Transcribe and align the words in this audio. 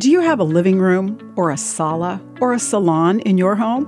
Do 0.00 0.10
you 0.10 0.22
have 0.22 0.40
a 0.40 0.44
living 0.44 0.78
room 0.78 1.34
or 1.36 1.50
a 1.50 1.58
sala 1.58 2.22
or 2.40 2.54
a 2.54 2.58
salon 2.58 3.20
in 3.20 3.36
your 3.36 3.54
home? 3.54 3.86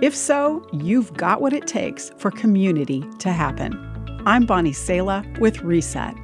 If 0.00 0.16
so, 0.16 0.66
you've 0.72 1.12
got 1.12 1.42
what 1.42 1.52
it 1.52 1.66
takes 1.66 2.10
for 2.16 2.30
community 2.30 3.04
to 3.18 3.30
happen. 3.30 3.74
I'm 4.24 4.46
Bonnie 4.46 4.72
Sala 4.72 5.22
with 5.40 5.60
Reset. 5.60 6.14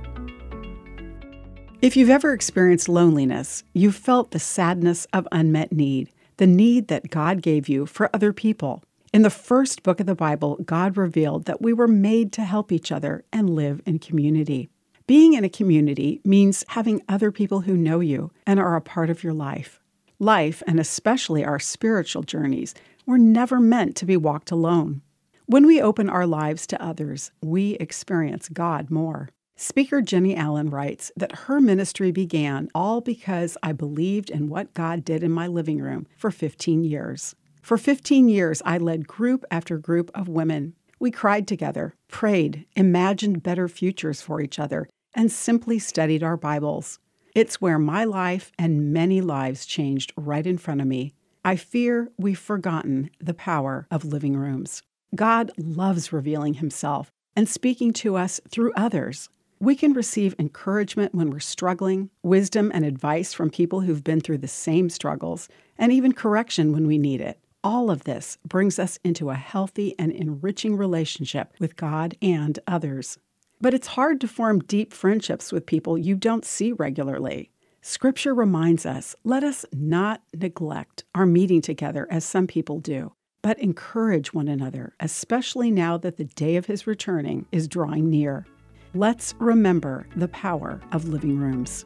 If 1.83 1.95
you've 1.95 2.09
ever 2.09 2.33
experienced 2.33 2.89
loneliness, 2.89 3.65
you've 3.75 3.97
felt 3.97 4.31
the 4.31 4.39
sadness 4.39 5.07
of 5.13 5.29
unmet 5.31 5.73
need, 5.73 6.11
the 6.39 6.47
need 6.47 6.89
that 6.89 7.11
God 7.11 7.43
gave 7.43 7.69
you 7.69 7.85
for 7.85 8.09
other 8.15 8.33
people. 8.33 8.83
In 9.13 9.21
the 9.21 9.29
first 9.29 9.83
book 9.83 10.01
of 10.01 10.07
the 10.07 10.15
Bible, 10.15 10.57
God 10.65 10.97
revealed 10.97 11.45
that 11.45 11.61
we 11.61 11.75
were 11.75 11.87
made 11.87 12.33
to 12.33 12.45
help 12.45 12.73
each 12.73 12.91
other 12.91 13.27
and 13.31 13.51
live 13.51 13.83
in 13.85 13.99
community. 13.99 14.71
Being 15.09 15.33
in 15.33 15.43
a 15.43 15.49
community 15.49 16.21
means 16.23 16.67
having 16.69 17.01
other 17.09 17.33
people 17.33 17.63
who 17.63 17.79
know 17.79 18.01
you 18.01 18.31
and 18.47 18.61
are 18.61 18.77
a 18.77 18.83
part 18.83 19.09
of 19.09 19.25
your 19.25 19.33
life. 19.33 19.81
Life, 20.19 20.63
and 20.67 20.79
especially 20.79 21.43
our 21.43 21.59
spiritual 21.59 22.23
journeys, 22.23 22.75
were 23.07 23.17
never 23.17 23.59
meant 23.59 23.97
to 23.97 24.05
be 24.05 24.19
walked 24.19 24.51
alone. 24.51 25.01
When 25.47 25.67
we 25.67 25.81
open 25.81 26.11
our 26.11 26.27
lives 26.27 26.67
to 26.67 26.85
others, 26.85 27.31
we 27.43 27.77
experience 27.77 28.51
God 28.51 28.91
more. 28.91 29.31
Speaker 29.57 30.03
Jennie 30.03 30.37
Allen 30.37 30.69
writes 30.69 31.11
that 31.17 31.47
her 31.47 31.59
ministry 31.59 32.13
began 32.13 32.69
all 32.75 33.01
because 33.01 33.57
I 33.63 33.73
believed 33.73 34.29
in 34.29 34.51
what 34.51 34.75
God 34.75 35.07
did 35.07 35.23
in 35.23 35.33
my 35.33 35.47
living 35.47 35.79
room 35.79 36.07
for 36.19 36.31
15 36.31 36.85
years. 36.85 37.35
For 37.63 37.79
15 37.79 38.29
years, 38.29 38.61
I 38.67 38.77
led 38.77 39.09
group 39.09 39.47
after 39.51 39.79
group 39.79 40.11
of 40.15 40.29
women. 40.29 40.75
We 41.01 41.11
cried 41.11 41.49
together, 41.49 41.95
prayed, 42.09 42.67
imagined 42.77 43.43
better 43.43 43.69
futures 43.69 44.21
for 44.21 44.43
each 44.43 44.59
other, 44.59 44.87
and 45.19 45.33
simply 45.33 45.81
studied 45.81 46.23
our 46.23 46.37
Bibles. 46.37 47.01
It's 47.35 47.61
where 47.61 47.81
my 47.81 48.05
life 48.05 48.53
and 48.57 48.93
many 48.93 49.21
lives 49.21 49.67
changed 49.67 50.13
right 50.17 50.47
in 50.47 50.59
front 50.59 50.81
of 50.81 50.87
me. 50.87 51.13
I 51.45 51.57
fear 51.57 52.13
we've 52.17 52.39
forgotten 52.39 53.11
the 53.19 53.35
power 53.35 53.89
of 53.91 54.05
living 54.05 54.37
rooms. 54.37 54.81
God 55.17 55.51
loves 55.59 56.13
revealing 56.13 56.55
Himself 56.55 57.11
and 57.35 57.49
speaking 57.49 57.93
to 57.95 58.17
us 58.17 58.41
through 58.49 58.73
others. 58.77 59.29
We 59.59 59.75
can 59.75 59.93
receive 59.93 60.37
encouragement 60.39 61.17
when 61.17 61.31
we're 61.31 61.41
struggling, 61.41 62.11
wisdom 62.23 62.71
and 62.73 62.85
advice 62.85 63.33
from 63.33 63.51
people 63.51 63.81
who've 63.81 64.05
been 64.05 64.21
through 64.21 64.39
the 64.39 64.47
same 64.47 64.89
struggles, 64.89 65.49
and 65.77 65.91
even 65.91 66.13
correction 66.13 66.73
when 66.73 66.87
we 66.87 66.97
need 66.97 67.21
it. 67.21 67.41
All 67.65 67.91
of 67.91 68.05
this 68.05 68.39
brings 68.47 68.79
us 68.79 69.01
into 69.03 69.31
a 69.31 69.35
healthy 69.35 69.97
and 69.99 70.13
enriching 70.13 70.77
relationship 70.77 71.55
with 71.59 71.75
God 71.75 72.17
and 72.23 72.57
others. 72.69 73.19
But 73.61 73.75
it's 73.75 73.89
hard 73.89 74.21
to 74.21 74.29
form 74.29 74.61
deep 74.61 74.93
friendships 74.93 75.51
with 75.51 75.67
people 75.67 75.99
you 75.99 76.15
don't 76.15 76.45
see 76.45 76.73
regularly. 76.73 77.51
Scripture 77.83 78.35
reminds 78.35 78.87
us 78.87 79.17
let 79.25 79.43
us 79.43 79.65
not 79.73 80.23
neglect 80.35 81.05
our 81.15 81.27
meeting 81.27 81.61
together 81.61 82.07
as 82.11 82.25
some 82.25 82.47
people 82.47 82.79
do, 82.79 83.13
but 83.43 83.59
encourage 83.59 84.33
one 84.33 84.47
another, 84.47 84.95
especially 85.01 85.71
now 85.71 85.97
that 85.97 86.17
the 86.17 86.25
day 86.25 86.57
of 86.57 86.67
his 86.67 86.87
returning 86.87 87.47
is 87.51 87.67
drawing 87.67 88.09
near. 88.09 88.47
Let's 88.95 89.35
remember 89.39 90.07
the 90.17 90.29
power 90.29 90.81
of 90.93 91.09
living 91.09 91.39
rooms. 91.39 91.85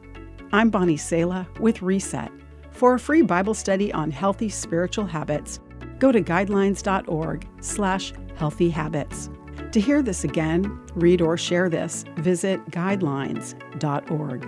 I'm 0.51 0.69
Bonnie 0.69 0.97
Sala 0.97 1.47
with 1.59 1.81
Reset. 1.81 2.31
For 2.71 2.93
a 2.93 2.99
free 2.99 3.21
Bible 3.23 3.53
study 3.53 3.91
on 3.91 4.11
healthy 4.11 4.49
spiritual 4.49 5.05
habits, 5.05 5.59
go 5.99 6.11
to 6.11 6.21
guidelines.org 6.21 7.47
slash 7.61 8.13
healthy 8.35 8.69
habits. 8.69 9.29
To 9.71 9.79
hear 9.79 10.01
this 10.01 10.23
again, 10.23 10.79
read 10.93 11.21
or 11.21 11.37
share 11.37 11.69
this, 11.69 12.05
visit 12.17 12.63
guidelines.org. 12.69 14.47